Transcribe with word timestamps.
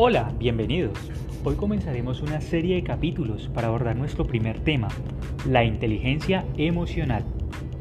Hola, 0.00 0.32
bienvenidos. 0.38 0.96
Hoy 1.42 1.56
comenzaremos 1.56 2.22
una 2.22 2.40
serie 2.40 2.76
de 2.76 2.84
capítulos 2.84 3.50
para 3.52 3.66
abordar 3.66 3.96
nuestro 3.96 4.24
primer 4.24 4.60
tema, 4.60 4.86
la 5.44 5.64
inteligencia 5.64 6.46
emocional. 6.56 7.24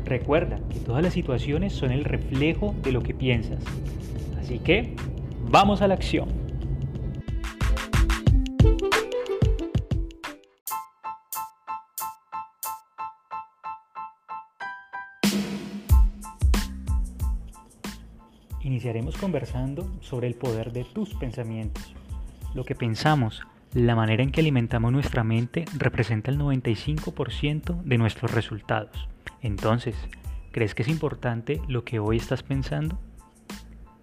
Recuerda 0.04 0.60
que 0.68 0.80
todas 0.80 1.04
las 1.04 1.14
situaciones 1.14 1.74
son 1.74 1.92
el 1.92 2.04
reflejo 2.04 2.74
de 2.82 2.92
lo 2.92 3.04
que 3.04 3.14
piensas. 3.14 3.64
Así 4.42 4.58
que, 4.58 4.96
vamos 5.48 5.84
a 5.84 5.88
la 5.88 5.94
acción. 5.94 6.30
Iniciaremos 18.64 19.16
conversando 19.18 19.88
sobre 20.02 20.26
el 20.26 20.34
poder 20.34 20.74
de 20.74 20.84
tus 20.84 21.14
pensamientos. 21.14 21.94
Lo 22.58 22.66
que 22.66 22.74
pensamos, 22.74 23.44
la 23.76 23.96
manera 23.96 24.24
en 24.24 24.32
que 24.32 24.42
alimentamos 24.42 24.92
nuestra 24.92 25.24
mente 25.24 25.66
representa 25.78 26.32
el 26.32 26.40
95% 26.40 27.84
de 27.84 28.00
nuestros 28.00 28.34
resultados. 28.34 29.08
Entonces, 29.44 29.96
¿crees 30.52 30.74
que 30.74 30.82
es 30.82 30.88
importante 30.88 31.62
lo 31.68 31.84
que 31.84 32.00
hoy 32.00 32.18
estás 32.18 32.42
pensando? 32.42 33.00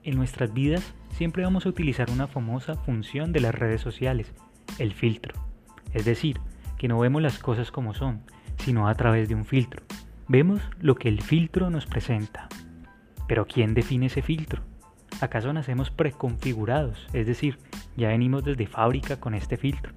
En 0.04 0.14
nuestras 0.14 0.54
vidas 0.54 0.94
siempre 1.16 1.42
vamos 1.42 1.66
a 1.66 1.68
utilizar 1.68 2.12
una 2.12 2.28
famosa 2.28 2.76
función 2.76 3.32
de 3.32 3.40
las 3.40 3.56
redes 3.56 3.80
sociales, 3.80 4.32
el 4.78 4.92
filtro. 4.92 5.34
Es 5.92 6.04
decir, 6.04 6.38
que 6.78 6.86
no 6.86 7.00
vemos 7.00 7.22
las 7.22 7.40
cosas 7.40 7.72
como 7.72 7.92
son, 7.92 8.20
sino 8.58 8.86
a 8.86 8.94
través 8.94 9.28
de 9.28 9.34
un 9.34 9.46
filtro. 9.46 9.82
Vemos 10.28 10.62
lo 10.80 10.94
que 10.94 11.08
el 11.08 11.22
filtro 11.22 11.70
nos 11.70 11.86
presenta. 11.86 12.48
Pero 13.26 13.48
¿quién 13.48 13.74
define 13.74 14.06
ese 14.06 14.22
filtro? 14.22 14.62
¿Acaso 15.20 15.52
nacemos 15.52 15.90
preconfigurados? 15.90 17.06
Es 17.12 17.26
decir, 17.26 17.58
ya 17.96 18.08
venimos 18.08 18.44
desde 18.44 18.66
fábrica 18.66 19.20
con 19.20 19.34
este 19.34 19.56
filtro. 19.56 19.92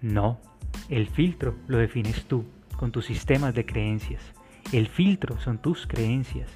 No, 0.00 0.40
el 0.88 1.08
filtro 1.08 1.54
lo 1.66 1.78
defines 1.78 2.24
tú, 2.24 2.44
con 2.76 2.90
tus 2.92 3.06
sistemas 3.06 3.54
de 3.54 3.66
creencias. 3.66 4.22
El 4.72 4.88
filtro 4.88 5.38
son 5.40 5.58
tus 5.58 5.86
creencias. 5.86 6.50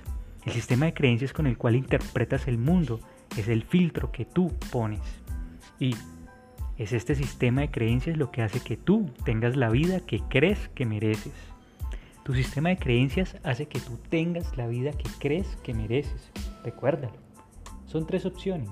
El 0.45 0.53
sistema 0.53 0.87
de 0.87 0.95
creencias 0.95 1.33
con 1.33 1.47
el 1.47 1.59
cual 1.59 1.77
interpretas 1.77 2.49
el 2.49 2.59
mundo 2.59 3.01
es 3.37 3.49
el 3.49 3.65
filtro 3.65 4.11
que 4.13 4.25
tú 4.25 4.53
pones. 4.71 5.03
Y 5.79 5.95
es 6.79 6.93
este 6.93 7.15
sistema 7.15 7.61
de 7.61 7.71
creencias 7.71 8.17
lo 8.17 8.31
que 8.31 8.43
hace 8.43 8.61
que 8.61 8.77
tú 8.77 9.11
tengas 9.25 9.57
la 9.57 9.69
vida 9.69 10.01
que 10.01 10.21
crees 10.29 10.69
que 10.75 10.87
mereces. 10.87 11.35
Tu 12.25 12.35
sistema 12.35 12.71
de 12.71 12.79
creencias 12.79 13.37
hace 13.43 13.67
que 13.67 13.81
tú 13.81 13.99
tengas 14.09 14.57
la 14.57 14.67
vida 14.67 14.93
que 14.93 15.09
crees 15.19 15.47
que 15.63 15.75
mereces. 15.75 16.31
Recuérdalo. 16.65 17.28
Son 17.89 18.07
tres 18.07 18.27
opciones 18.27 18.69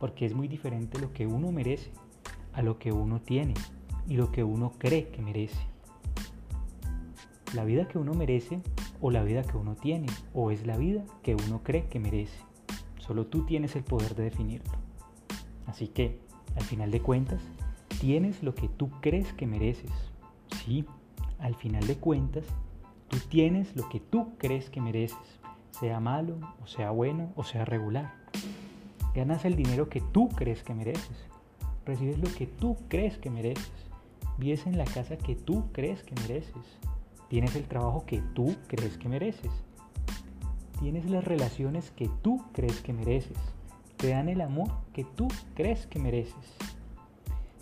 porque 0.00 0.24
es 0.24 0.34
muy 0.34 0.48
diferente 0.48 0.98
lo 0.98 1.12
que 1.12 1.26
uno 1.26 1.52
merece 1.52 1.90
a 2.54 2.62
lo 2.62 2.78
que 2.78 2.90
uno 2.90 3.20
tiene 3.20 3.52
y 4.08 4.16
lo 4.16 4.32
que 4.32 4.44
uno 4.44 4.72
cree 4.78 5.08
que 5.08 5.20
merece. 5.20 5.60
La 7.54 7.66
vida 7.66 7.86
que 7.86 7.98
uno 7.98 8.14
merece 8.14 8.62
o 9.02 9.10
la 9.10 9.22
vida 9.24 9.42
que 9.42 9.58
uno 9.58 9.74
tiene 9.74 10.06
o 10.32 10.50
es 10.50 10.66
la 10.66 10.78
vida 10.78 11.04
que 11.22 11.34
uno 11.34 11.60
cree 11.62 11.86
que 11.88 12.00
merece. 12.00 12.38
Solo 12.98 13.26
tú 13.26 13.44
tienes 13.44 13.76
el 13.76 13.84
poder 13.84 14.14
de 14.14 14.24
definirlo. 14.24 14.72
Así 15.66 15.88
que, 15.88 16.18
al 16.54 16.62
final 16.62 16.90
de 16.90 17.02
cuentas, 17.02 17.42
tienes 18.00 18.42
lo 18.42 18.54
que 18.54 18.70
tú 18.70 18.90
crees 19.02 19.34
que 19.34 19.46
mereces. 19.46 19.92
Sí, 20.64 20.86
al 21.40 21.56
final 21.56 21.86
de 21.86 21.96
cuentas, 21.96 22.46
tú 23.08 23.18
tienes 23.28 23.76
lo 23.76 23.86
que 23.90 24.00
tú 24.00 24.34
crees 24.38 24.70
que 24.70 24.80
mereces, 24.80 25.18
sea 25.80 26.00
malo 26.00 26.38
o 26.62 26.66
sea 26.66 26.90
bueno 26.90 27.32
o 27.36 27.44
sea 27.44 27.64
regular. 27.64 28.14
Ganas 29.14 29.44
el 29.44 29.56
dinero 29.56 29.88
que 29.88 30.00
tú 30.00 30.28
crees 30.28 30.62
que 30.62 30.74
mereces. 30.74 31.26
Recibes 31.84 32.18
lo 32.18 32.32
que 32.34 32.46
tú 32.46 32.76
crees 32.88 33.16
que 33.18 33.30
mereces. 33.30 33.72
Vives 34.38 34.66
en 34.66 34.76
la 34.76 34.84
casa 34.84 35.16
que 35.16 35.34
tú 35.34 35.64
crees 35.72 36.02
que 36.02 36.14
mereces. 36.16 36.78
Tienes 37.28 37.56
el 37.56 37.64
trabajo 37.64 38.04
que 38.06 38.20
tú 38.34 38.54
crees 38.68 38.98
que 38.98 39.08
mereces. 39.08 39.50
Tienes 40.80 41.08
las 41.08 41.24
relaciones 41.24 41.90
que 41.90 42.10
tú 42.22 42.44
crees 42.52 42.80
que 42.80 42.92
mereces. 42.92 43.38
Te 43.96 44.08
dan 44.10 44.28
el 44.28 44.42
amor 44.42 44.70
que 44.92 45.04
tú 45.04 45.28
crees 45.54 45.86
que 45.86 45.98
mereces. 45.98 46.56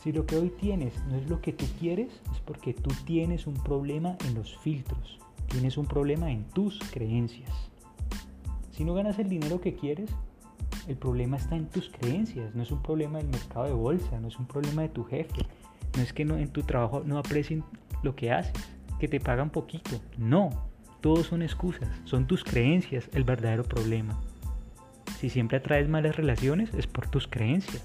Si 0.03 0.13
lo 0.13 0.27
que 0.27 0.37
hoy 0.37 0.51
tienes 0.51 0.93
no 1.07 1.17
es 1.17 1.31
lo 1.31 1.41
que 1.41 1.53
tú 1.53 1.65
quieres, 1.79 2.11
es 2.33 2.41
porque 2.45 2.75
tú 2.75 2.91
tienes 3.07 3.47
un 3.47 3.55
problema 3.55 4.17
en 4.27 4.35
los 4.35 4.59
filtros. 4.59 5.21
Tienes 5.49 5.79
un 5.79 5.87
problema 5.87 6.33
en 6.33 6.45
tus 6.45 6.81
creencias. 6.91 7.71
Si 8.77 8.85
no 8.85 8.93
ganas 8.95 9.21
el 9.21 9.29
dinero 9.29 9.61
que 9.61 9.77
quieres, 9.77 10.11
el 10.89 10.97
problema 10.97 11.37
está 11.37 11.55
en 11.55 11.67
tus 11.67 11.91
creencias, 11.91 12.55
no 12.57 12.63
es 12.65 12.73
un 12.73 12.83
problema 12.83 13.19
del 13.19 13.29
mercado 13.29 13.67
de 13.67 13.73
bolsa, 13.73 14.19
no 14.19 14.27
es 14.27 14.39
un 14.39 14.47
problema 14.47 14.83
de 14.83 14.89
tu 14.89 15.05
jefe, 15.05 15.47
no 15.97 16.03
es 16.03 16.13
que 16.13 16.23
en 16.23 16.49
tu 16.49 16.63
trabajo 16.63 17.03
no 17.05 17.19
aprecien 17.19 17.63
lo 18.03 18.17
que 18.17 18.33
haces, 18.33 18.53
que 18.99 19.07
te 19.07 19.21
pagan 19.21 19.51
poquito, 19.51 20.01
no, 20.19 20.51
todos 21.01 21.27
son 21.27 21.43
excusas, 21.43 21.89
son 22.03 22.27
tus 22.27 22.43
creencias 22.43 23.09
el 23.13 23.23
verdadero 23.23 23.63
problema. 23.63 24.21
Si 25.21 25.31
siempre 25.31 25.59
atraes 25.59 25.89
malas 25.89 26.17
relaciones 26.17 26.75
es 26.75 26.89
por 26.89 27.07
tus 27.07 27.29
creencias. 27.29 27.85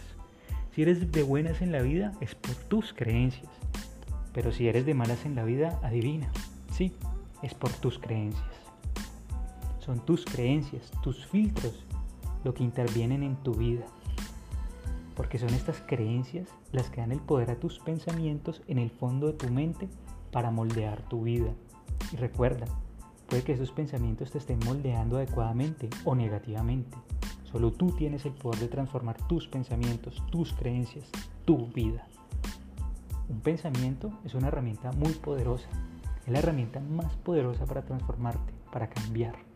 Si 0.74 0.82
eres 0.82 1.12
de 1.12 1.24
buenas 1.24 1.62
en 1.62 1.72
la 1.72 1.82
vida 1.82 2.14
es 2.20 2.34
por 2.34 2.56
tus 2.56 2.94
creencias. 2.94 3.52
Pero 4.34 4.52
si 4.52 4.68
eres 4.68 4.86
de 4.86 4.94
malas 4.96 5.26
en 5.26 5.36
la 5.36 5.44
vida, 5.44 5.80
adivina, 5.84 6.32
sí, 6.72 6.94
es 7.44 7.54
por 7.54 7.72
tus 7.74 8.00
creencias. 8.00 8.69
Son 9.90 10.06
tus 10.06 10.24
creencias, 10.24 10.92
tus 11.02 11.26
filtros 11.26 11.84
lo 12.44 12.54
que 12.54 12.64
intervienen 12.64 13.24
en 13.24 13.38
tu 13.38 13.56
vida. 13.56 13.86
Porque 15.16 15.40
son 15.40 15.50
estas 15.50 15.82
creencias 15.82 16.48
las 16.72 16.92
que 16.92 17.02
dan 17.02 17.12
el 17.12 17.20
poder 17.20 17.50
a 17.50 17.60
tus 17.60 17.80
pensamientos 17.80 18.62
en 18.68 18.78
el 18.78 18.92
fondo 18.92 19.26
de 19.26 19.34
tu 19.34 19.50
mente 19.50 19.90
para 20.32 20.52
moldear 20.52 21.02
tu 21.10 21.24
vida. 21.24 21.56
Y 22.14 22.18
recuerda, 22.18 22.68
puede 23.28 23.42
que 23.42 23.54
esos 23.54 23.72
pensamientos 23.72 24.30
te 24.30 24.38
estén 24.38 24.60
moldeando 24.64 25.18
adecuadamente 25.18 25.90
o 26.06 26.14
negativamente. 26.14 26.96
Solo 27.52 27.72
tú 27.72 27.90
tienes 27.90 28.28
el 28.28 28.34
poder 28.34 28.60
de 28.60 28.68
transformar 28.68 29.18
tus 29.26 29.48
pensamientos, 29.48 30.22
tus 30.30 30.54
creencias, 30.54 31.10
tu 31.46 31.66
vida. 31.70 32.08
Un 33.28 33.40
pensamiento 33.40 34.12
es 34.24 34.36
una 34.36 34.50
herramienta 34.50 34.92
muy 34.92 35.14
poderosa. 35.14 35.68
Es 36.28 36.32
la 36.32 36.38
herramienta 36.38 36.80
más 36.80 37.16
poderosa 37.16 37.66
para 37.66 37.82
transformarte, 37.82 38.54
para 38.72 38.88
cambiar. 38.88 39.49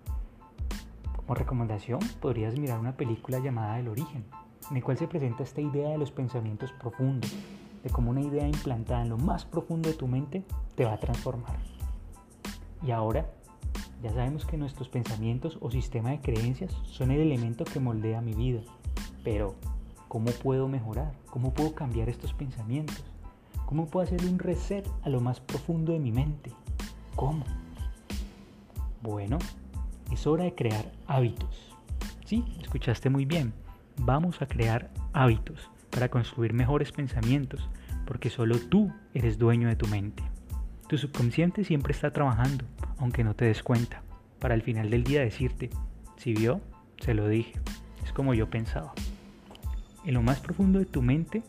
Como 1.33 1.45
recomendación, 1.45 1.99
podrías 2.21 2.59
mirar 2.59 2.77
una 2.77 2.95
película 2.95 3.39
llamada 3.39 3.79
El 3.79 3.87
origen, 3.87 4.23
en 4.69 4.77
el 4.77 4.83
cual 4.83 4.99
se 4.99 5.07
presenta 5.07 5.41
esta 5.41 5.61
idea 5.61 5.89
de 5.89 5.97
los 5.97 6.11
pensamientos 6.11 6.71
profundos, 6.73 7.35
de 7.81 7.89
cómo 7.89 8.11
una 8.11 8.21
idea 8.21 8.47
implantada 8.47 9.01
en 9.01 9.09
lo 9.09 9.17
más 9.17 9.43
profundo 9.43 9.89
de 9.89 9.95
tu 9.95 10.07
mente 10.07 10.43
te 10.75 10.85
va 10.85 10.93
a 10.93 10.99
transformar. 10.99 11.57
Y 12.85 12.91
ahora, 12.91 13.25
ya 14.03 14.13
sabemos 14.13 14.45
que 14.45 14.57
nuestros 14.57 14.89
pensamientos 14.89 15.57
o 15.59 15.71
sistema 15.71 16.11
de 16.11 16.21
creencias 16.21 16.71
son 16.83 17.09
el 17.09 17.21
elemento 17.21 17.65
que 17.65 17.79
moldea 17.79 18.21
mi 18.21 18.35
vida. 18.35 18.61
Pero, 19.23 19.55
¿cómo 20.09 20.29
puedo 20.33 20.67
mejorar? 20.67 21.15
¿Cómo 21.31 21.51
puedo 21.51 21.73
cambiar 21.73 22.09
estos 22.09 22.31
pensamientos? 22.31 23.03
¿Cómo 23.65 23.87
puedo 23.87 24.05
hacerle 24.05 24.29
un 24.29 24.37
reset 24.37 24.87
a 25.01 25.09
lo 25.09 25.19
más 25.19 25.39
profundo 25.39 25.93
de 25.93 25.99
mi 25.99 26.11
mente? 26.11 26.51
¿Cómo? 27.15 27.43
Bueno, 29.01 29.39
es 30.13 30.27
hora 30.27 30.43
de 30.43 30.55
crear 30.55 30.91
hábitos. 31.07 31.75
Sí, 32.25 32.45
escuchaste 32.61 33.09
muy 33.09 33.25
bien. 33.25 33.53
Vamos 33.97 34.41
a 34.41 34.45
crear 34.45 34.91
hábitos 35.11 35.69
para 35.89 36.09
construir 36.09 36.53
mejores 36.53 36.91
pensamientos, 36.91 37.69
porque 38.05 38.29
solo 38.29 38.59
tú 38.59 38.91
eres 39.13 39.37
dueño 39.37 39.67
de 39.67 39.75
tu 39.75 39.87
mente. 39.87 40.23
Tu 40.87 40.97
subconsciente 40.97 41.63
siempre 41.63 41.93
está 41.93 42.11
trabajando, 42.11 42.65
aunque 42.97 43.23
no 43.23 43.35
te 43.35 43.45
des 43.45 43.63
cuenta, 43.63 44.03
para 44.39 44.53
al 44.53 44.61
final 44.61 44.89
del 44.89 45.03
día 45.03 45.21
decirte, 45.21 45.69
si 46.17 46.33
vio, 46.33 46.61
se 46.99 47.13
lo 47.13 47.27
dije, 47.27 47.53
es 48.03 48.11
como 48.11 48.33
yo 48.33 48.49
pensaba. 48.49 48.93
En 50.05 50.13
lo 50.13 50.21
más 50.21 50.39
profundo 50.39 50.79
de 50.79 50.85
tu 50.85 51.01
mente, 51.01 51.43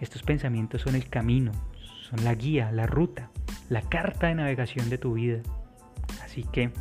estos 0.00 0.22
pensamientos 0.22 0.82
son 0.82 0.96
el 0.96 1.08
camino, 1.08 1.52
son 2.10 2.24
la 2.24 2.34
guía, 2.34 2.72
la 2.72 2.86
ruta, 2.86 3.30
la 3.68 3.82
carta 3.82 4.26
de 4.26 4.34
navegación 4.34 4.90
de 4.90 4.98
tu 4.98 5.14
vida. 5.14 5.40
Así 6.22 6.44
que 6.44 6.72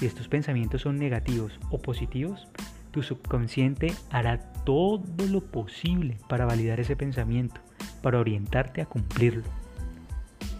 si 0.00 0.06
estos 0.06 0.28
pensamientos 0.28 0.80
son 0.80 0.96
negativos 0.96 1.60
o 1.70 1.76
positivos, 1.76 2.48
tu 2.90 3.02
subconsciente 3.02 3.92
hará 4.08 4.38
todo 4.64 5.26
lo 5.26 5.42
posible 5.42 6.16
para 6.26 6.46
validar 6.46 6.80
ese 6.80 6.96
pensamiento, 6.96 7.60
para 8.00 8.18
orientarte 8.18 8.80
a 8.80 8.86
cumplirlo. 8.86 9.44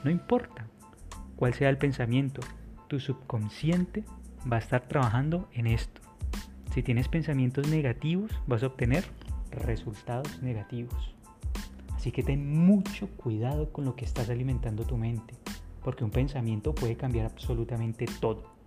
No 0.04 0.10
importa 0.10 0.66
cuál 1.36 1.54
sea 1.54 1.70
el 1.70 1.78
pensamiento, 1.78 2.42
tu 2.86 3.00
subconsciente 3.00 4.04
va 4.40 4.56
a 4.56 4.60
estar 4.60 4.86
trabajando 4.86 5.48
en 5.54 5.68
esto. 5.68 6.02
Si 6.74 6.82
tienes 6.82 7.08
pensamientos 7.08 7.66
negativos, 7.66 8.30
vas 8.46 8.62
a 8.62 8.66
obtener 8.66 9.06
resultados 9.52 10.42
negativos. 10.42 11.14
Así 11.96 12.12
que 12.12 12.22
ten 12.22 12.46
mucho 12.46 13.08
cuidado 13.16 13.72
con 13.72 13.86
lo 13.86 13.96
que 13.96 14.04
estás 14.04 14.28
alimentando 14.28 14.84
tu 14.84 14.98
mente, 14.98 15.32
porque 15.82 16.04
un 16.04 16.10
pensamiento 16.10 16.74
puede 16.74 16.98
cambiar 16.98 17.24
absolutamente 17.24 18.04
todo 18.20 18.59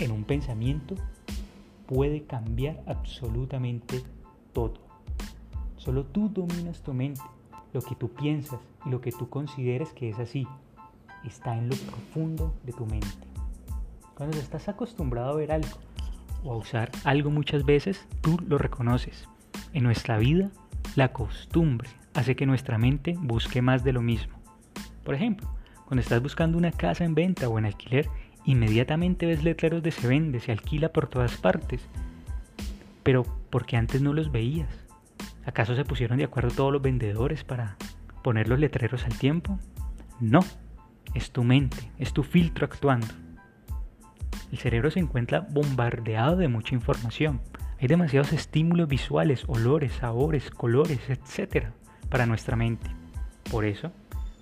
en 0.00 0.12
un 0.12 0.24
pensamiento 0.24 0.94
puede 1.86 2.22
cambiar 2.22 2.82
absolutamente 2.86 4.02
todo. 4.52 4.74
Solo 5.76 6.04
tú 6.04 6.28
dominas 6.28 6.82
tu 6.82 6.94
mente. 6.94 7.22
Lo 7.72 7.82
que 7.82 7.94
tú 7.94 8.10
piensas 8.10 8.60
y 8.84 8.90
lo 8.90 9.00
que 9.00 9.12
tú 9.12 9.28
consideres 9.28 9.92
que 9.92 10.10
es 10.10 10.18
así 10.18 10.46
está 11.24 11.56
en 11.56 11.68
lo 11.68 11.76
profundo 11.76 12.54
de 12.64 12.72
tu 12.72 12.86
mente. 12.86 13.08
Cuando 14.16 14.38
estás 14.38 14.68
acostumbrado 14.68 15.30
a 15.30 15.36
ver 15.36 15.52
algo 15.52 15.78
o 16.44 16.52
a 16.52 16.56
usar 16.56 16.90
algo 17.04 17.30
muchas 17.30 17.64
veces, 17.64 18.06
tú 18.20 18.38
lo 18.46 18.58
reconoces. 18.58 19.28
En 19.72 19.84
nuestra 19.84 20.18
vida, 20.18 20.50
la 20.96 21.12
costumbre 21.12 21.88
hace 22.14 22.34
que 22.34 22.46
nuestra 22.46 22.78
mente 22.78 23.14
busque 23.18 23.62
más 23.62 23.84
de 23.84 23.92
lo 23.92 24.02
mismo. 24.02 24.34
Por 25.04 25.14
ejemplo, 25.14 25.48
cuando 25.86 26.02
estás 26.02 26.22
buscando 26.22 26.58
una 26.58 26.72
casa 26.72 27.04
en 27.04 27.14
venta 27.14 27.48
o 27.48 27.58
en 27.58 27.66
alquiler, 27.66 28.08
inmediatamente 28.44 29.26
ves 29.26 29.42
letreros 29.44 29.82
de 29.82 29.90
se 29.90 30.06
vende, 30.06 30.40
se 30.40 30.52
alquila 30.52 30.90
por 30.90 31.08
todas 31.08 31.36
partes. 31.36 31.80
Pero 33.02 33.24
porque 33.50 33.76
antes 33.76 34.00
no 34.02 34.12
los 34.12 34.32
veías. 34.32 34.68
¿Acaso 35.44 35.74
se 35.74 35.84
pusieron 35.84 36.18
de 36.18 36.24
acuerdo 36.24 36.50
todos 36.50 36.72
los 36.72 36.82
vendedores 36.82 37.44
para 37.44 37.76
poner 38.22 38.48
los 38.48 38.58
letreros 38.58 39.04
al 39.04 39.18
tiempo? 39.18 39.58
No, 40.20 40.40
es 41.14 41.30
tu 41.30 41.44
mente, 41.44 41.90
es 41.98 42.12
tu 42.12 42.22
filtro 42.22 42.66
actuando. 42.66 43.08
El 44.52 44.58
cerebro 44.58 44.90
se 44.90 45.00
encuentra 45.00 45.40
bombardeado 45.40 46.36
de 46.36 46.48
mucha 46.48 46.74
información. 46.74 47.40
Hay 47.80 47.88
demasiados 47.88 48.32
estímulos 48.32 48.88
visuales, 48.88 49.44
olores, 49.46 49.92
sabores, 49.92 50.50
colores, 50.50 51.00
etc. 51.08 51.68
para 52.08 52.26
nuestra 52.26 52.56
mente. 52.56 52.90
Por 53.50 53.64
eso, 53.64 53.90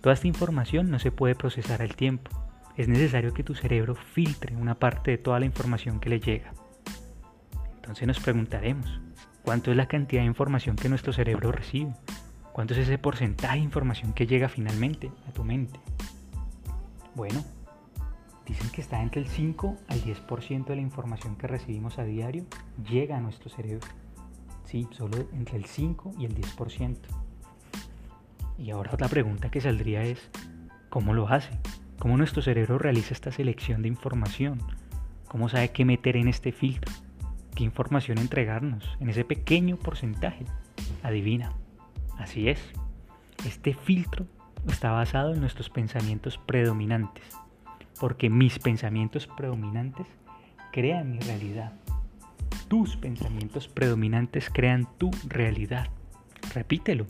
toda 0.00 0.14
esta 0.14 0.26
información 0.26 0.90
no 0.90 0.98
se 0.98 1.12
puede 1.12 1.34
procesar 1.34 1.82
al 1.82 1.94
tiempo. 1.94 2.30
Es 2.78 2.86
necesario 2.86 3.34
que 3.34 3.42
tu 3.42 3.56
cerebro 3.56 3.96
filtre 3.96 4.54
una 4.54 4.76
parte 4.76 5.10
de 5.10 5.18
toda 5.18 5.40
la 5.40 5.46
información 5.46 5.98
que 5.98 6.10
le 6.10 6.20
llega. 6.20 6.52
Entonces 7.74 8.06
nos 8.06 8.20
preguntaremos, 8.20 9.00
¿cuánto 9.42 9.72
es 9.72 9.76
la 9.76 9.88
cantidad 9.88 10.22
de 10.22 10.28
información 10.28 10.76
que 10.76 10.88
nuestro 10.88 11.12
cerebro 11.12 11.50
recibe? 11.50 11.92
¿Cuánto 12.52 12.74
es 12.74 12.80
ese 12.80 12.96
porcentaje 12.96 13.56
de 13.56 13.64
información 13.64 14.12
que 14.12 14.28
llega 14.28 14.48
finalmente 14.48 15.10
a 15.28 15.32
tu 15.32 15.42
mente? 15.42 15.80
Bueno, 17.16 17.44
dicen 18.46 18.70
que 18.70 18.80
está 18.80 19.02
entre 19.02 19.22
el 19.22 19.26
5 19.26 19.76
al 19.88 20.00
10% 20.00 20.66
de 20.66 20.76
la 20.76 20.82
información 20.82 21.34
que 21.34 21.48
recibimos 21.48 21.98
a 21.98 22.04
diario 22.04 22.46
llega 22.88 23.16
a 23.16 23.20
nuestro 23.20 23.50
cerebro. 23.50 23.88
Sí, 24.66 24.86
solo 24.92 25.28
entre 25.32 25.56
el 25.56 25.64
5 25.64 26.12
y 26.16 26.26
el 26.26 26.34
10%. 26.36 26.96
Y 28.56 28.70
ahora 28.70 28.92
otra 28.94 29.08
pregunta 29.08 29.50
que 29.50 29.60
saldría 29.60 30.02
es, 30.02 30.30
¿cómo 30.90 31.12
lo 31.12 31.28
hace? 31.28 31.58
¿Cómo 31.98 32.16
nuestro 32.16 32.42
cerebro 32.42 32.78
realiza 32.78 33.12
esta 33.12 33.32
selección 33.32 33.82
de 33.82 33.88
información? 33.88 34.60
¿Cómo 35.26 35.48
sabe 35.48 35.70
qué 35.70 35.84
meter 35.84 36.16
en 36.16 36.28
este 36.28 36.52
filtro? 36.52 36.92
¿Qué 37.56 37.64
información 37.64 38.18
entregarnos 38.18 38.96
en 39.00 39.08
ese 39.08 39.24
pequeño 39.24 39.76
porcentaje? 39.76 40.44
Adivina. 41.02 41.52
Así 42.16 42.48
es. 42.48 42.60
Este 43.44 43.74
filtro 43.74 44.26
está 44.68 44.92
basado 44.92 45.34
en 45.34 45.40
nuestros 45.40 45.70
pensamientos 45.70 46.38
predominantes, 46.38 47.24
porque 47.98 48.30
mis 48.30 48.60
pensamientos 48.60 49.26
predominantes 49.26 50.06
crean 50.70 51.10
mi 51.10 51.18
realidad. 51.18 51.72
Tus 52.68 52.96
pensamientos 52.96 53.66
predominantes 53.66 54.50
crean 54.50 54.86
tu 54.98 55.10
realidad. 55.26 55.88
Repítelo. 56.54 57.06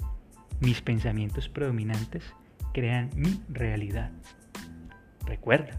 Mis 0.60 0.80
pensamientos 0.80 1.50
predominantes 1.50 2.24
crean 2.72 3.10
mi 3.14 3.38
realidad. 3.50 4.12
Recuerda, 5.28 5.78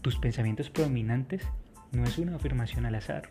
tus 0.00 0.16
pensamientos 0.16 0.70
predominantes 0.70 1.46
no 1.92 2.04
es 2.04 2.16
una 2.16 2.36
afirmación 2.36 2.86
al 2.86 2.94
azar. 2.94 3.30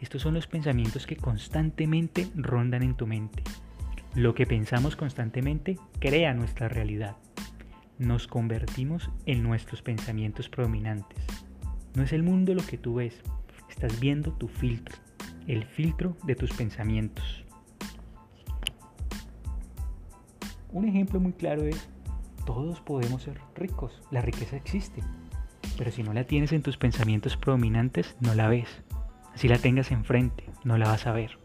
Estos 0.00 0.20
son 0.22 0.34
los 0.34 0.48
pensamientos 0.48 1.06
que 1.06 1.14
constantemente 1.14 2.26
rondan 2.34 2.82
en 2.82 2.96
tu 2.96 3.06
mente. 3.06 3.44
Lo 4.16 4.34
que 4.34 4.46
pensamos 4.46 4.96
constantemente 4.96 5.78
crea 6.00 6.34
nuestra 6.34 6.68
realidad. 6.68 7.14
Nos 8.00 8.26
convertimos 8.26 9.08
en 9.26 9.44
nuestros 9.44 9.80
pensamientos 9.80 10.48
predominantes. 10.48 11.24
No 11.94 12.02
es 12.02 12.12
el 12.12 12.24
mundo 12.24 12.52
lo 12.52 12.66
que 12.66 12.76
tú 12.76 12.96
ves, 12.96 13.22
estás 13.70 14.00
viendo 14.00 14.32
tu 14.32 14.48
filtro, 14.48 14.96
el 15.46 15.66
filtro 15.66 16.16
de 16.24 16.34
tus 16.34 16.52
pensamientos. 16.52 17.44
Un 20.72 20.88
ejemplo 20.88 21.20
muy 21.20 21.32
claro 21.32 21.62
es, 21.62 21.88
todos 22.46 22.80
podemos 22.80 23.22
ser 23.22 23.38
ricos, 23.54 24.00
la 24.10 24.22
riqueza 24.22 24.56
existe, 24.56 25.02
pero 25.76 25.90
si 25.90 26.02
no 26.02 26.14
la 26.14 26.24
tienes 26.24 26.52
en 26.52 26.62
tus 26.62 26.78
pensamientos 26.78 27.36
predominantes, 27.36 28.16
no 28.20 28.34
la 28.34 28.48
ves. 28.48 28.68
Si 29.34 29.48
la 29.48 29.58
tengas 29.58 29.90
enfrente, 29.92 30.44
no 30.64 30.78
la 30.78 30.88
vas 30.88 31.06
a 31.06 31.12
ver 31.12 31.38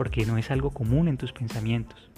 porque 0.00 0.24
no 0.24 0.38
es 0.38 0.50
algo 0.50 0.70
común 0.70 1.08
en 1.08 1.18
tus 1.18 1.34
pensamientos. 1.34 2.10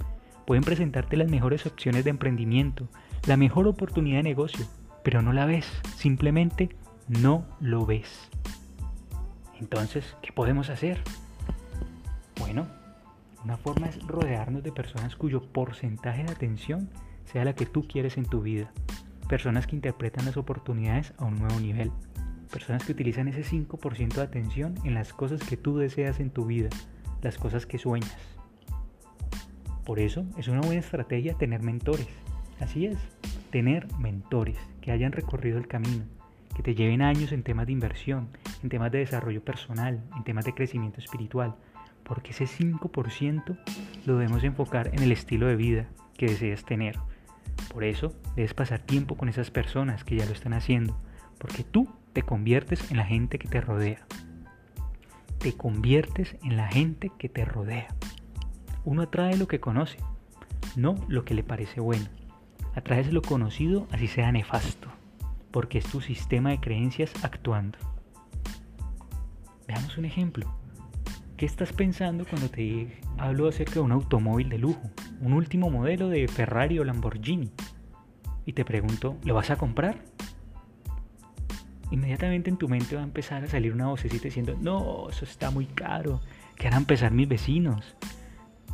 Pueden 0.46 0.62
presentarte 0.62 1.16
las 1.16 1.28
mejores 1.28 1.66
opciones 1.66 2.04
de 2.04 2.10
emprendimiento, 2.10 2.86
la 3.26 3.36
mejor 3.36 3.66
oportunidad 3.66 4.18
de 4.18 4.22
negocio, 4.22 4.66
pero 5.02 5.20
no 5.20 5.32
la 5.32 5.46
ves, 5.46 5.66
simplemente 5.96 6.68
no 7.08 7.44
lo 7.58 7.84
ves. 7.84 8.30
Entonces, 9.58 10.16
¿qué 10.22 10.30
podemos 10.30 10.70
hacer? 10.70 11.02
Bueno, 12.38 12.68
una 13.42 13.56
forma 13.56 13.88
es 13.88 14.00
rodearnos 14.06 14.62
de 14.62 14.70
personas 14.70 15.16
cuyo 15.16 15.42
porcentaje 15.42 16.22
de 16.22 16.30
atención 16.30 16.88
sea 17.24 17.44
la 17.44 17.54
que 17.54 17.66
tú 17.66 17.86
quieres 17.86 18.16
en 18.18 18.26
tu 18.26 18.42
vida. 18.42 18.72
Personas 19.28 19.66
que 19.66 19.76
interpretan 19.76 20.24
las 20.24 20.36
oportunidades 20.36 21.14
a 21.18 21.24
un 21.24 21.36
nuevo 21.36 21.58
nivel. 21.60 21.90
Personas 22.50 22.84
que 22.84 22.92
utilizan 22.92 23.28
ese 23.28 23.42
5% 23.42 24.14
de 24.14 24.22
atención 24.22 24.74
en 24.84 24.94
las 24.94 25.12
cosas 25.12 25.42
que 25.42 25.56
tú 25.56 25.78
deseas 25.78 26.20
en 26.20 26.30
tu 26.30 26.44
vida 26.44 26.68
las 27.22 27.38
cosas 27.38 27.66
que 27.66 27.78
sueñas. 27.78 28.16
Por 29.84 29.98
eso 29.98 30.24
es 30.36 30.48
una 30.48 30.60
buena 30.60 30.80
estrategia 30.80 31.34
tener 31.34 31.62
mentores. 31.62 32.08
Así 32.60 32.86
es, 32.86 32.98
tener 33.50 33.86
mentores 33.98 34.56
que 34.80 34.92
hayan 34.92 35.12
recorrido 35.12 35.58
el 35.58 35.66
camino, 35.66 36.04
que 36.54 36.62
te 36.62 36.74
lleven 36.74 37.02
años 37.02 37.32
en 37.32 37.42
temas 37.42 37.66
de 37.66 37.72
inversión, 37.72 38.28
en 38.62 38.68
temas 38.68 38.92
de 38.92 38.98
desarrollo 38.98 39.42
personal, 39.42 40.02
en 40.16 40.24
temas 40.24 40.44
de 40.44 40.54
crecimiento 40.54 41.00
espiritual, 41.00 41.54
porque 42.04 42.30
ese 42.30 42.44
5% 42.44 43.58
lo 44.06 44.18
debemos 44.18 44.44
enfocar 44.44 44.88
en 44.92 45.02
el 45.02 45.12
estilo 45.12 45.46
de 45.46 45.56
vida 45.56 45.88
que 46.16 46.26
deseas 46.26 46.64
tener. 46.64 46.98
Por 47.72 47.84
eso 47.84 48.12
debes 48.36 48.54
pasar 48.54 48.80
tiempo 48.80 49.16
con 49.16 49.28
esas 49.28 49.50
personas 49.50 50.04
que 50.04 50.16
ya 50.16 50.26
lo 50.26 50.32
están 50.32 50.52
haciendo, 50.52 51.00
porque 51.38 51.64
tú 51.64 51.88
te 52.12 52.22
conviertes 52.22 52.90
en 52.90 52.98
la 52.98 53.04
gente 53.04 53.38
que 53.38 53.48
te 53.48 53.60
rodea 53.60 54.06
te 55.42 55.54
conviertes 55.54 56.36
en 56.44 56.56
la 56.56 56.68
gente 56.68 57.10
que 57.18 57.28
te 57.28 57.44
rodea. 57.44 57.88
Uno 58.84 59.02
atrae 59.02 59.36
lo 59.36 59.48
que 59.48 59.58
conoce, 59.58 59.98
no 60.76 60.94
lo 61.08 61.24
que 61.24 61.34
le 61.34 61.42
parece 61.42 61.80
bueno. 61.80 62.06
Atraes 62.76 63.12
lo 63.12 63.22
conocido 63.22 63.88
así 63.90 64.06
sea 64.06 64.30
nefasto, 64.30 64.86
porque 65.50 65.78
es 65.78 65.86
tu 65.86 66.00
sistema 66.00 66.50
de 66.50 66.60
creencias 66.60 67.12
actuando. 67.24 67.76
Veamos 69.66 69.98
un 69.98 70.04
ejemplo. 70.04 70.61
¿Qué 71.42 71.46
estás 71.46 71.72
pensando 71.72 72.24
cuando 72.24 72.48
te 72.48 73.00
hablo 73.18 73.48
acerca 73.48 73.72
de 73.72 73.80
un 73.80 73.90
automóvil 73.90 74.48
de 74.48 74.58
lujo, 74.58 74.88
un 75.20 75.32
último 75.32 75.70
modelo 75.70 76.08
de 76.08 76.28
Ferrari 76.28 76.78
o 76.78 76.84
Lamborghini? 76.84 77.50
Y 78.46 78.52
te 78.52 78.64
pregunto, 78.64 79.16
¿lo 79.24 79.34
vas 79.34 79.50
a 79.50 79.56
comprar? 79.56 79.96
inmediatamente 81.90 82.48
en 82.48 82.58
tu 82.58 82.68
mente 82.68 82.94
va 82.94 83.00
a 83.00 83.04
empezar 83.06 83.42
a 83.42 83.48
salir 83.48 83.72
una 83.72 83.88
vocecita 83.88 84.22
diciendo, 84.22 84.56
no, 84.60 85.08
eso 85.10 85.24
está 85.24 85.50
muy 85.50 85.66
caro, 85.66 86.20
que 86.54 86.68
a 86.68 86.76
empezar 86.76 87.10
mis 87.10 87.26
vecinos, 87.26 87.96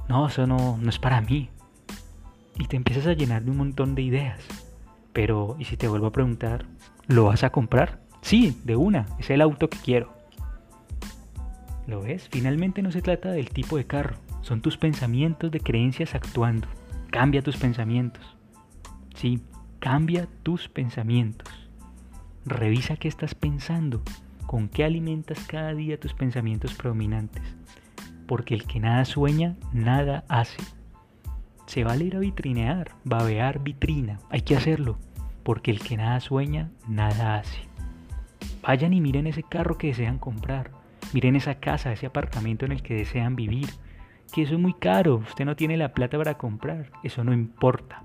no, 0.06 0.26
eso 0.26 0.46
no, 0.46 0.76
no 0.76 0.90
es 0.90 0.98
para 0.98 1.22
mí. 1.22 1.48
Y 2.58 2.66
te 2.66 2.76
empiezas 2.76 3.06
a 3.06 3.14
llenar 3.14 3.44
de 3.44 3.50
un 3.50 3.56
montón 3.56 3.94
de 3.94 4.02
ideas. 4.02 4.40
Pero, 5.14 5.56
¿y 5.58 5.64
si 5.64 5.78
te 5.78 5.88
vuelvo 5.88 6.08
a 6.08 6.12
preguntar, 6.12 6.66
¿lo 7.06 7.24
vas 7.24 7.44
a 7.44 7.50
comprar? 7.50 8.02
Sí, 8.20 8.60
de 8.64 8.76
una, 8.76 9.06
es 9.18 9.30
el 9.30 9.40
auto 9.40 9.70
que 9.70 9.78
quiero. 9.78 10.17
¿Lo 11.88 12.02
ves? 12.02 12.28
Finalmente 12.30 12.82
no 12.82 12.92
se 12.92 13.00
trata 13.00 13.32
del 13.32 13.48
tipo 13.48 13.78
de 13.78 13.86
carro, 13.86 14.18
son 14.42 14.60
tus 14.60 14.76
pensamientos 14.76 15.50
de 15.50 15.60
creencias 15.60 16.14
actuando. 16.14 16.68
Cambia 17.10 17.42
tus 17.42 17.56
pensamientos. 17.56 18.36
Sí, 19.14 19.40
cambia 19.78 20.28
tus 20.42 20.68
pensamientos. 20.68 21.48
Revisa 22.44 22.96
qué 22.96 23.08
estás 23.08 23.34
pensando, 23.34 24.02
con 24.46 24.68
qué 24.68 24.84
alimentas 24.84 25.38
cada 25.48 25.72
día 25.72 25.98
tus 25.98 26.12
pensamientos 26.12 26.74
predominantes. 26.74 27.42
Porque 28.26 28.52
el 28.54 28.66
que 28.66 28.80
nada 28.80 29.06
sueña, 29.06 29.56
nada 29.72 30.26
hace. 30.28 30.62
Se 31.64 31.84
vale 31.84 32.04
ir 32.04 32.16
a 32.16 32.18
vitrinear, 32.18 32.92
babear 33.04 33.62
vitrina, 33.62 34.18
hay 34.28 34.42
que 34.42 34.56
hacerlo, 34.56 34.98
porque 35.42 35.70
el 35.70 35.80
que 35.80 35.96
nada 35.96 36.20
sueña, 36.20 36.70
nada 36.86 37.36
hace. 37.36 37.62
Vayan 38.60 38.92
y 38.92 39.00
miren 39.00 39.26
ese 39.26 39.42
carro 39.42 39.78
que 39.78 39.86
desean 39.86 40.18
comprar, 40.18 40.77
miren 41.12 41.36
esa 41.36 41.56
casa, 41.56 41.92
ese 41.92 42.06
apartamento 42.06 42.66
en 42.66 42.72
el 42.72 42.82
que 42.82 42.94
desean 42.94 43.36
vivir, 43.36 43.68
que 44.32 44.42
eso 44.42 44.54
es 44.54 44.60
muy 44.60 44.74
caro, 44.74 45.16
usted 45.16 45.44
no 45.44 45.56
tiene 45.56 45.76
la 45.76 45.92
plata 45.92 46.18
para 46.18 46.36
comprar, 46.36 46.90
eso 47.02 47.24
no 47.24 47.32
importa. 47.32 48.04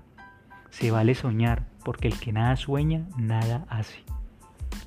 Se 0.70 0.90
vale 0.90 1.14
soñar, 1.14 1.66
porque 1.84 2.08
el 2.08 2.18
que 2.18 2.32
nada 2.32 2.56
sueña, 2.56 3.06
nada 3.16 3.66
hace. 3.68 4.02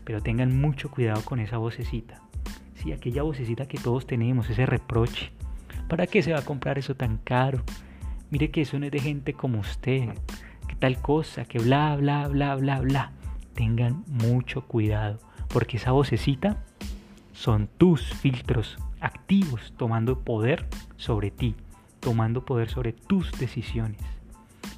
Pero 0.04 0.22
tengan 0.22 0.60
mucho 0.60 0.90
cuidado 0.90 1.24
con 1.24 1.40
esa 1.40 1.58
vocecita. 1.58 2.22
Si 2.76 2.92
aquella 2.92 3.24
vocecita 3.24 3.68
que 3.68 3.78
todos 3.78 4.06
tenemos, 4.06 4.50
ese 4.50 4.66
reproche. 4.66 5.32
¿Para 5.88 6.08
qué 6.08 6.22
se 6.22 6.34
va 6.34 6.40
a 6.40 6.46
comprar 6.46 6.78
eso 6.78 6.96
tan 6.96 7.18
caro? 7.18 7.64
Mire 8.30 8.52
que 8.52 8.62
eso 8.62 8.78
no 8.78 8.86
es 8.88 8.92
de 8.92 9.00
gente 9.00 9.34
como 9.34 9.60
usted, 9.60 10.10
que 10.68 10.76
tal 10.76 11.02
cosa, 11.02 11.46
que 11.46 11.60
bla, 11.60 11.96
bla, 11.96 12.28
bla, 12.28 12.56
bla, 12.56 12.82
bla. 12.82 13.12
Tengan 13.54 14.04
mucho 14.08 14.64
cuidado, 14.68 15.20
porque 15.48 15.78
esa 15.78 15.92
vocecita 15.92 16.64
son 17.38 17.70
tus 17.78 18.16
filtros 18.16 18.80
activos 19.00 19.72
tomando 19.78 20.22
poder 20.22 20.66
sobre 20.96 21.30
ti, 21.30 21.56
tomando 22.00 22.44
poder 22.46 22.68
sobre 22.68 22.94
tus 22.94 23.32
decisiones. 23.34 24.02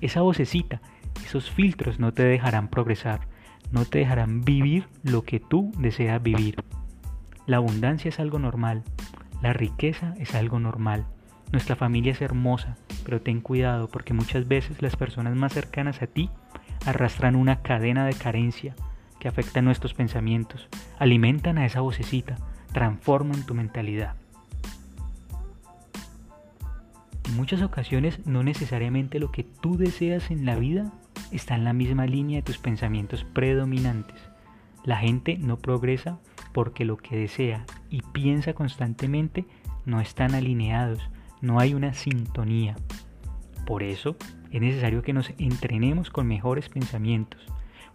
Esa 0.02 0.22
vocecita, 0.22 0.82
esos 1.24 1.50
filtros 1.50 2.00
no 2.00 2.14
te 2.14 2.24
dejarán 2.24 2.68
progresar, 2.68 3.30
no 3.72 3.86
te 3.86 4.00
dejarán 4.00 4.44
vivir 4.44 4.90
lo 5.04 5.24
que 5.24 5.40
tú 5.40 5.72
deseas 5.78 6.22
vivir. 6.22 6.62
La 7.46 7.58
abundancia 7.58 8.10
es 8.10 8.20
algo 8.20 8.40
normal, 8.40 8.84
la 9.42 9.54
riqueza 9.54 10.14
es 10.20 10.36
algo 10.36 10.60
normal, 10.60 11.06
nuestra 11.54 11.78
familia 11.78 12.12
es 12.12 12.22
hermosa, 12.22 12.76
pero 13.06 13.22
ten 13.22 13.40
cuidado 13.40 13.88
porque 13.88 14.14
muchas 14.14 14.50
veces 14.50 14.82
las 14.82 14.98
personas 14.98 15.34
más 15.34 15.54
cercanas 15.54 16.02
a 16.02 16.08
ti 16.08 16.30
arrastran 16.86 17.38
una 17.38 17.62
cadena 17.62 18.06
de 18.06 18.16
carencia 18.16 18.76
que 19.18 19.30
afecta 19.30 19.62
nuestros 19.62 19.94
pensamientos, 19.94 20.68
alimentan 20.98 21.58
a 21.58 21.66
esa 21.66 21.82
vocecita, 21.82 22.36
transforman 22.72 23.46
tu 23.46 23.54
mentalidad. 23.56 24.16
En 27.26 27.36
muchas 27.36 27.62
ocasiones 27.62 28.26
no 28.26 28.44
necesariamente 28.44 29.20
lo 29.20 29.32
que 29.32 29.44
tú 29.44 29.78
deseas 29.78 30.32
en 30.32 30.46
la 30.46 30.56
vida 30.56 30.92
está 31.32 31.56
en 31.56 31.64
la 31.64 31.74
misma 31.74 32.06
línea 32.06 32.38
de 32.38 32.44
tus 32.44 32.58
pensamientos 32.58 33.24
predominantes. 33.24 34.18
La 34.84 34.98
gente 34.98 35.38
no 35.38 35.58
progresa 35.58 36.20
porque 36.54 36.86
lo 36.86 36.98
que 36.98 37.18
desea 37.18 37.66
y 37.90 38.02
piensa 38.02 38.54
constantemente 38.54 39.46
no 39.86 40.02
están 40.02 40.34
alineados, 40.34 41.10
no 41.42 41.60
hay 41.60 41.74
una 41.74 41.94
sintonía. 41.94 42.76
Por 43.66 43.84
eso 43.84 44.16
es 44.52 44.62
necesario 44.62 45.04
que 45.04 45.14
nos 45.14 45.32
entrenemos 45.38 46.10
con 46.10 46.28
mejores 46.28 46.70
pensamientos. 46.70 47.46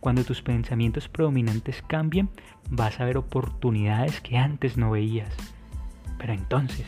Cuando 0.05 0.23
tus 0.23 0.43
pensamientos 0.43 1.09
predominantes 1.09 1.81
cambien, 1.81 2.29
vas 2.69 3.01
a 3.01 3.07
ver 3.07 3.17
oportunidades 3.17 4.21
que 4.21 4.37
antes 4.37 4.77
no 4.77 4.91
veías. 4.91 5.35
Pero 6.19 6.35
entonces, 6.35 6.85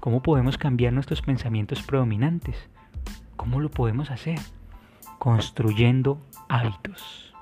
¿cómo 0.00 0.20
podemos 0.20 0.58
cambiar 0.58 0.92
nuestros 0.92 1.22
pensamientos 1.22 1.80
predominantes? 1.80 2.56
¿Cómo 3.36 3.60
lo 3.60 3.70
podemos 3.70 4.10
hacer? 4.10 4.40
Construyendo 5.20 6.20
hábitos. 6.48 7.32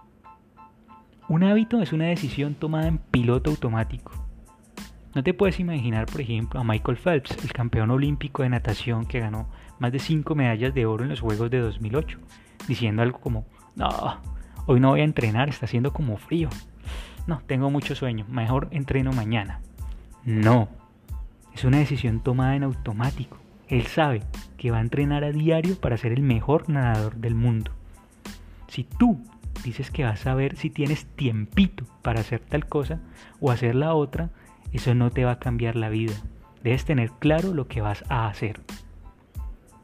Un 1.27 1.43
hábito 1.43 1.81
es 1.81 1.95
una 1.95 2.05
decisión 2.05 2.55
tomada 2.55 2.89
en 2.89 2.99
piloto 2.99 3.49
automático. 3.49 4.13
No 5.15 5.23
te 5.23 5.33
puedes 5.33 5.59
imaginar, 5.59 6.05
por 6.05 6.21
ejemplo, 6.21 6.61
a 6.61 6.65
Michael 6.65 6.99
Phelps, 6.99 7.31
el 7.43 7.55
campeón 7.55 7.91
olímpico 7.91 8.43
de 8.43 8.51
natación 8.51 9.07
que 9.07 9.21
ganó 9.21 9.49
más 9.79 9.91
de 9.91 10.01
5 10.01 10.35
medallas 10.35 10.75
de 10.75 10.85
oro 10.85 11.05
en 11.05 11.09
los 11.09 11.23
Juegos 11.23 11.51
de 11.51 11.61
2008, 11.61 12.19
diciendo 12.69 13.01
algo 13.01 13.21
como, 13.21 13.47
no, 13.75 13.89
hoy 14.69 14.81
no 14.81 14.91
voy 14.91 15.01
a 15.01 15.05
entrenar, 15.05 15.49
está 15.49 15.65
haciendo 15.65 15.95
como 15.95 16.19
frío. 16.19 16.51
No, 17.27 17.41
tengo 17.47 17.71
mucho 17.71 17.95
sueño, 17.95 18.27
mejor 18.29 18.69
entreno 18.71 19.13
mañana. 19.13 19.61
No, 20.25 20.69
es 21.55 21.65
una 21.65 21.79
decisión 21.79 22.21
tomada 22.21 22.55
en 22.55 22.65
automático. 22.65 23.39
Él 23.69 23.87
sabe 23.87 24.23
que 24.59 24.71
va 24.71 24.79
a 24.79 24.83
entrenar 24.83 25.25
a 25.25 25.33
diario 25.33 25.81
para 25.81 25.97
ser 25.97 26.13
el 26.13 26.23
mejor 26.23 26.69
nadador 26.69 27.17
del 27.17 27.35
mundo. 27.35 27.73
Si 28.69 28.85
tú 28.85 29.19
dices 29.65 29.91
que 29.91 30.05
vas 30.05 30.27
a 30.27 30.35
ver 30.35 30.57
si 30.57 30.69
tienes 30.69 31.07
tiempito 31.07 31.85
para 32.03 32.21
hacer 32.21 32.41
tal 32.41 32.67
cosa 32.67 33.01
o 33.41 33.51
hacer 33.51 33.75
la 33.75 33.95
otra, 33.95 34.29
eso 34.75 34.95
no 34.95 35.11
te 35.11 35.25
va 35.25 35.33
a 35.33 35.39
cambiar 35.39 35.77
la 35.77 35.89
vida. 35.89 36.15
Debes 36.63 36.85
tener 36.85 37.11
claro 37.19 37.55
lo 37.55 37.69
que 37.69 37.81
vas 37.81 38.05
a 38.11 38.29
hacer. 38.29 38.61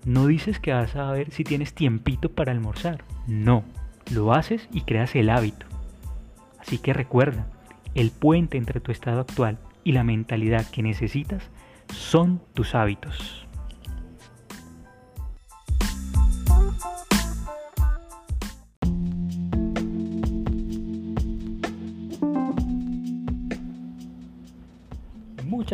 No 0.04 0.26
dices 0.26 0.60
que 0.60 0.74
vas 0.74 0.94
a 0.94 1.10
ver 1.10 1.30
si 1.30 1.42
tienes 1.42 1.72
tiempito 1.72 2.28
para 2.28 2.52
almorzar. 2.52 3.02
No, 3.26 3.64
lo 4.12 4.32
haces 4.32 4.68
y 4.72 4.82
creas 4.82 5.14
el 5.14 5.30
hábito. 5.30 5.66
Así 6.58 6.78
que 6.78 6.92
recuerda, 6.92 7.46
el 7.94 8.10
puente 8.10 8.58
entre 8.58 8.80
tu 8.80 8.92
estado 8.92 9.20
actual 9.20 9.58
y 9.84 9.92
la 9.92 10.04
mentalidad 10.04 10.66
que 10.70 10.82
necesitas 10.82 11.42
son 11.92 12.40
tus 12.54 12.74
hábitos. 12.74 13.43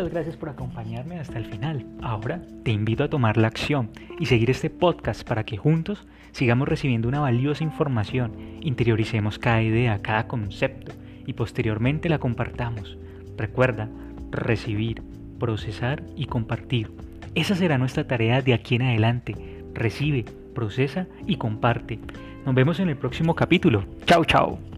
Muchas 0.01 0.15
gracias 0.15 0.37
por 0.39 0.49
acompañarme 0.49 1.19
hasta 1.19 1.37
el 1.37 1.45
final. 1.45 1.85
Ahora 2.01 2.41
te 2.65 2.71
invito 2.71 3.05
a 3.05 3.11
tomar 3.11 3.37
la 3.37 3.49
acción 3.49 3.91
y 4.19 4.25
seguir 4.25 4.49
este 4.49 4.71
podcast 4.71 5.29
para 5.29 5.45
que 5.45 5.59
juntos 5.59 6.07
sigamos 6.33 6.69
recibiendo 6.69 7.07
una 7.07 7.21
valiosa 7.21 7.65
información, 7.65 8.33
interioricemos 8.63 9.39
cada 9.39 9.61
idea, 9.61 10.01
cada 10.01 10.27
concepto 10.27 10.93
y 11.27 11.35
posteriormente 11.35 12.09
la 12.09 12.19
compartamos. 12.19 12.97
Recuerda, 13.37 13.91
recibir, 14.31 15.03
procesar 15.39 16.03
y 16.17 16.25
compartir. 16.25 16.91
Esa 17.35 17.55
será 17.55 17.77
nuestra 17.77 18.07
tarea 18.07 18.41
de 18.41 18.55
aquí 18.55 18.77
en 18.77 18.83
adelante. 18.83 19.35
Recibe, 19.75 20.25
procesa 20.55 21.09
y 21.27 21.37
comparte. 21.37 21.99
Nos 22.47 22.55
vemos 22.55 22.81
en 22.81 22.89
el 22.89 22.97
próximo 22.97 23.35
capítulo. 23.35 23.85
Chao, 24.07 24.25
chao. 24.25 24.70